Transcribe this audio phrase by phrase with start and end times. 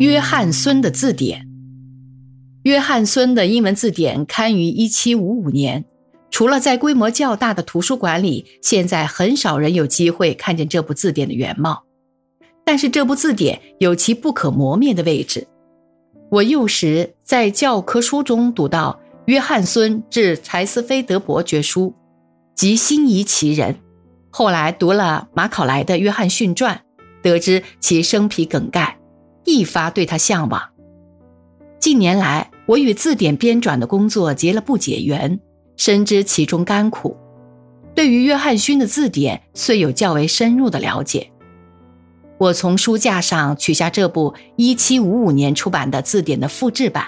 [0.00, 1.46] 约翰孙的字典。
[2.64, 5.84] 约翰孙的英文字典刊于1755年。
[6.30, 11.84] 除了在规模较大的图书馆里，现在很少人有机会看见这部字典的原貌。
[12.64, 15.46] 但是这部字典有其不可磨灭的位置。
[16.30, 21.94] 我幼时在教科书中读到约翰孙致柴斯菲德伯爵书，
[22.56, 23.76] 即心仪其人。
[24.30, 26.76] 后来读了马考莱的《约翰逊传》，
[27.22, 28.98] 得知其生平梗概，
[29.44, 30.62] 一发对他向往。
[31.78, 35.40] 近年来，我与字典编纂的工作结了不解缘。
[35.76, 37.16] 深知其中甘苦，
[37.96, 41.32] 对于约翰逊的字典虽有较为深入的了解。
[42.38, 47.06] 我从书架上取下这部1755年出版的字典的复制版，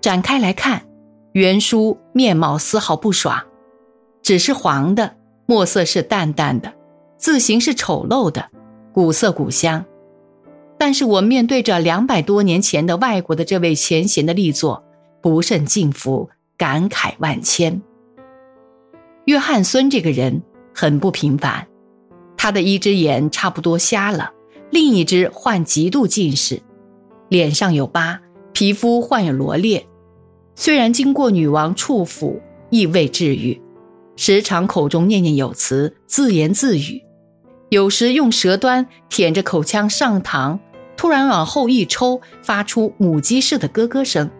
[0.00, 0.82] 展开来看，
[1.30, 3.40] 原书面貌丝毫不爽，
[4.20, 5.14] 纸是黄的，
[5.46, 6.72] 墨色是淡淡的，
[7.16, 8.50] 字形是丑陋的，
[8.92, 9.84] 古色古香。
[10.78, 14.84] 但是我面对着两百多年前的外国的这位前贤的力作，
[15.20, 16.30] 不甚敬服。
[16.58, 17.82] 感慨万千。
[19.26, 20.42] 约翰孙这个人
[20.74, 21.66] 很不平凡，
[22.34, 24.30] 他的一只眼差不多瞎了，
[24.70, 26.62] 另一只患极度近视，
[27.28, 28.18] 脸上有疤，
[28.54, 29.86] 皮肤患有罗列。
[30.54, 33.60] 虽然经过女王处抚，亦未治愈，
[34.16, 37.02] 时常口中念念有词，自言自语，
[37.68, 40.58] 有时用舌端舔着口腔上膛，
[40.96, 44.30] 突然往后一抽，发出母鸡似的咯咯声。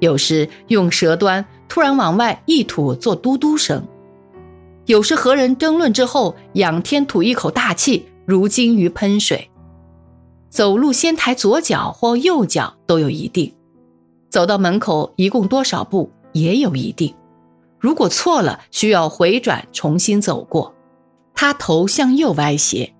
[0.00, 3.80] 有时用舌端突然往外一吐，做嘟嘟声；
[4.86, 9.48] 有时和人争论之后，仰天吐一口大气，如鲸鱼喷水。
[10.50, 13.54] 走路先抬左脚或右脚都有一定，
[14.28, 17.14] 走到门口一共多少步也有一定。
[17.78, 20.74] 如果错了，需要回转重新走过。
[21.34, 22.92] 他头向右歪斜，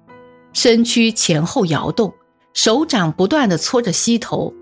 [0.52, 2.12] 身躯前后摇动，
[2.54, 4.52] 手掌不断地搓着膝头。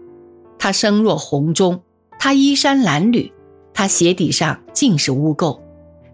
[0.59, 1.83] 他声若洪钟。
[2.23, 3.33] 他衣衫褴褛，
[3.73, 5.59] 他鞋底上尽是污垢，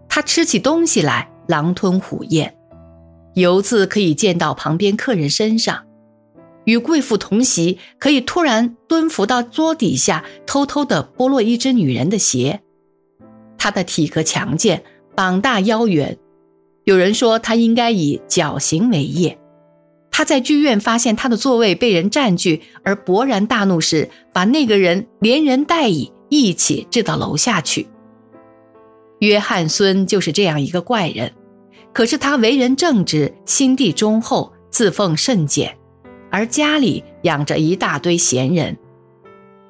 [0.07, 2.55] 他吃起东西来狼吞虎咽，
[3.33, 5.83] 油渍可以溅到旁边客人身上，
[6.63, 12.61] 与贵妇同席可以突然蹲伏到桌底下偷偷地剥落一只女人的鞋。
[13.57, 14.81] 他的体格强健，
[15.13, 16.17] 膀大腰圆，
[16.85, 19.37] 有人说他应该以绞刑为业。
[20.17, 27.85] 他在剧院发现他的座位被人占据，而勃然大怒时，把那个人连人带椅一起掷到楼下去。
[29.19, 31.31] 约翰孙就是这样一个怪人，
[31.93, 35.77] 可是他为人正直，心地忠厚，自奉甚简，
[36.31, 38.75] 而家里养着一大堆闲人。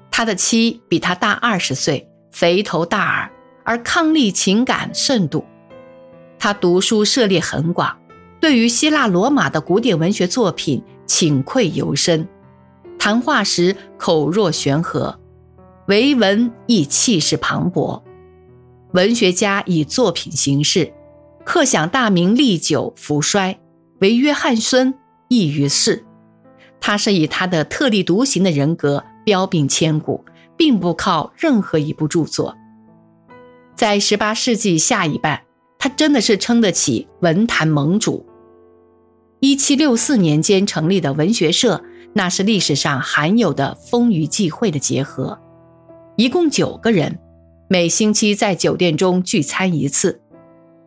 [0.09, 3.29] 他的妻比他大二十岁，肥头大耳，
[3.65, 5.43] 而伉俪，情感甚笃。
[6.39, 7.93] 他读书涉猎很广。
[8.39, 12.27] 对于希腊罗马的古典文学作品，请愧尤深。
[12.99, 15.19] 谈话时口若悬河，
[15.87, 18.01] 为文亦气势磅礴。
[18.93, 20.93] 文学家以作品形式，
[21.43, 23.59] 刻享大明历久浮衰，
[23.99, 24.93] 为约翰孙
[25.29, 26.05] 亦于世。
[26.79, 30.23] 他是以他的特立独行的人格彪炳千古，
[30.55, 32.55] 并不靠任何一部著作。
[33.75, 35.41] 在十八世纪下一半。
[35.79, 38.25] 他真的是称得起文坛盟主。
[39.39, 41.83] 一七六四年间成立的文学社，
[42.13, 45.39] 那是历史上罕有的风雨际会的结合。
[46.15, 47.19] 一共九个人，
[47.69, 50.19] 每星期在酒店中聚餐一次，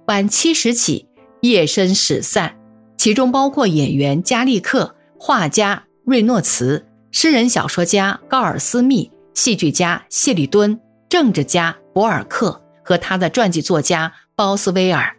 [0.08, 1.06] 晚七时起，
[1.42, 2.56] 夜深始散。
[2.96, 10.78] 其中包括演员加利克、画家瑞诺茨、诗人小说家高尔斯密、戏剧家谢里敦、
[11.08, 14.12] 政治家博尔克和他的传记作家。
[14.34, 15.14] 鲍斯威尔，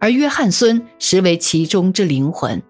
[0.00, 2.62] 而约翰孙实为其中之灵魂。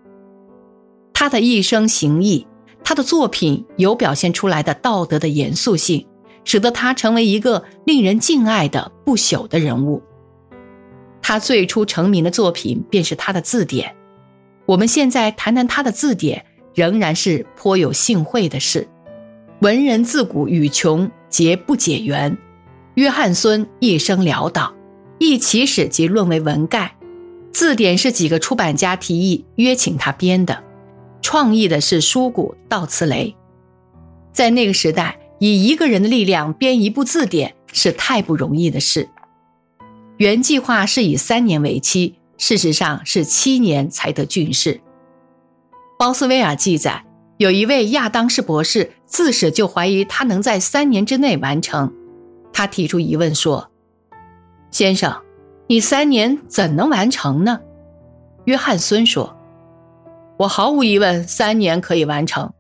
[1.13, 2.47] 他的一生行义，
[2.85, 6.07] 他的作品有表现出来的道德的严肃性，
[6.45, 10.03] 使得他成为一个令人敬爱的不朽的人物。
[11.21, 13.95] 他最初成名的作品便是他的字典。
[14.65, 18.89] 我们现在谈谈他的字典，仍然是颇有幸会的事。
[19.61, 22.39] 文人自古与穷皆不解缘，
[22.95, 24.73] 约翰孙一生潦倒。
[25.19, 26.95] 一起始即论为文概，
[27.59, 30.63] 字典是几个出版家提议约请他编的，
[31.21, 33.35] 创意的是书谷道慈雷。
[34.33, 39.09] 在那个时代，以一个人的力量编一部字典是太不容易的事。
[40.19, 44.81] 原计划是以三年为期，事实上是七年才得郡士。
[45.99, 47.05] 鲍斯威尔记载，
[47.39, 51.93] 有一位亚当士博士自始就怀疑他能在三年之内完成，
[52.53, 53.69] 他提出疑问说。
[54.71, 55.21] 先生，
[55.71, 57.61] 你三年怎能完成呢？
[58.47, 59.37] 约翰孙说
[60.39, 62.51] ：“我毫无疑问，三年可以完成。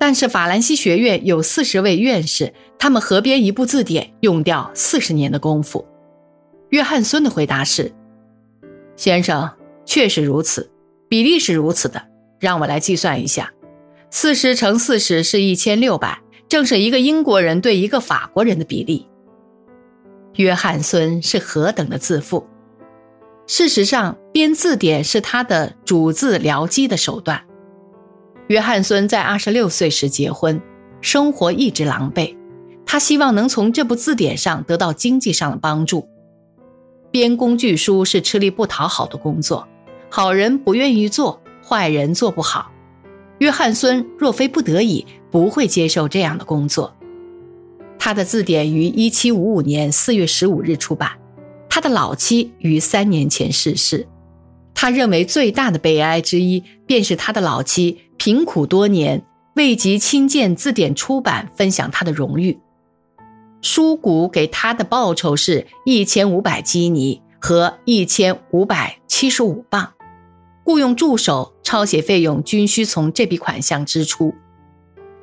[0.00, 5.86] 但是法兰西学院有四十位院士，他们合编一部字典用掉四十年的功夫。
[6.70, 7.92] 约翰孙的回答是
[8.96, 9.48] ：“先生，
[9.84, 10.68] 确实如此，
[11.08, 12.02] 比例是如此的。
[12.40, 13.52] 让我来计算一下，
[14.10, 19.06] 四十乘四十是一千六百，正是一个英国人对一个法国人的比例。”
[20.36, 22.46] 约翰孙是何等的自负！
[23.46, 27.42] 事实上，编字典是他的主字僚机的手段。
[28.46, 30.60] 约翰孙在二十六岁时结婚，
[31.00, 32.36] 生活一直狼狈。
[32.86, 36.08] 他希望能从这部字典上得到经济上的帮助。
[37.10, 39.66] 编工具书是吃力不讨好的工作，
[40.10, 42.70] 好人不愿意做，坏人做不好。
[43.38, 46.94] 约翰孙若非不得已，不会接受这样的工作。
[48.04, 51.12] 他的字典于一七五五年四月十五日出版，
[51.68, 54.08] 他的老妻于三年前逝世。
[54.74, 62.58] 他认为最大的悲哀之一，便是他的老妻贫苦多年，未及亲见字典出版，分享他的荣誉。
[63.60, 69.92] 书谷给他的报酬是一千五百基尼和一千五百七十五磅，
[70.64, 74.34] 雇佣助手、抄写费用均需从这笔款项支出。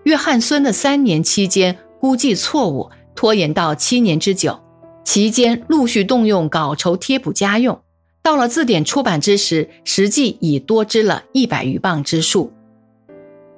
[0.03, 4.59] 约翰孙的三年期间估计错误，拖延到七年之久，
[5.03, 7.79] 期间陆续动用稿酬贴补家用。
[8.21, 12.51] 到了字典出版之时，实际已多支了一百余磅之数。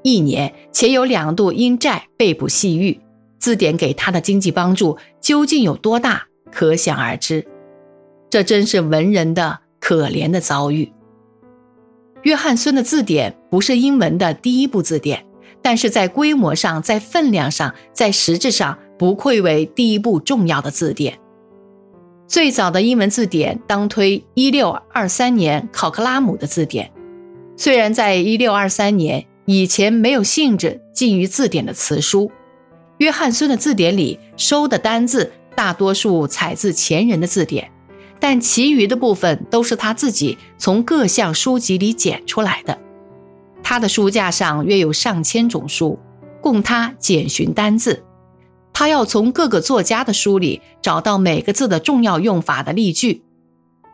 [0.03, 2.99] 一年且有两度因债被捕细狱，
[3.37, 7.45] 字典给他的经济帮助究竟有多大，可想而知。
[8.29, 10.91] 这真是文人的可怜的遭遇。
[12.23, 15.25] 约翰孙的字典不是英文的第一部字典，
[15.61, 21.17] 但是在规模上、在分量上、在实质上，不愧为第一部重要的字典。
[22.27, 26.89] 最早的英文字典当推一六二三年考克拉姆的字典，
[27.57, 32.31] 虽然在一六二三年以前没有性质近于字典的词书，
[32.99, 37.69] 约翰孙的字典里收的单字大多数采自前人的字典，
[38.19, 42.77] 但其余的部分都是他自己从各项书籍里捡出来的。
[43.71, 45.97] 他的书架上约有上千种书，
[46.41, 48.03] 供他检寻单字。
[48.73, 53.23] 他要从各个作家的书里找到每个字的重要用法的例句。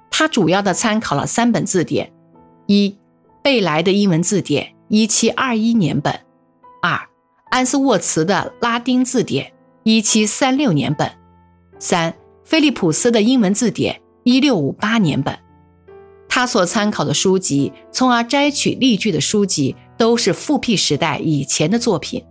[0.10, 2.12] 他主要的参考了三本字典：
[2.66, 2.98] 一、
[3.44, 6.12] 贝莱的英文字典（一七二一年本）；
[6.82, 7.00] 二、
[7.52, 9.54] 安斯沃茨的拉丁字典
[9.86, 11.08] （一七三六年本）；
[11.78, 12.12] 三、
[12.44, 15.38] 菲利普斯的英文字典（一六五八年本）。
[16.38, 22.24] 他所参考的书籍，从而摘取例句的书籍，都是复辟时代以前的作品。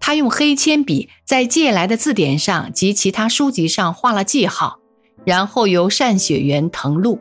[0.00, 4.78] 他用黑铅笔在借来的字典上及其他书籍上画了记号，
[5.26, 7.18] 然后由善写员誊录。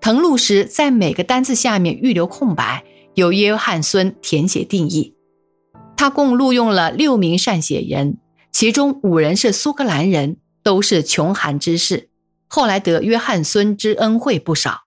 [0.00, 2.82] 誊录时，在每个单字下面预留空白，
[3.14, 5.14] 由约翰孙填写定义。
[5.96, 8.18] 他共录用了六名善写人，
[8.50, 12.08] 其中五人是苏格兰人，都是穷寒之士，
[12.48, 14.85] 后来得约翰孙之恩惠不少。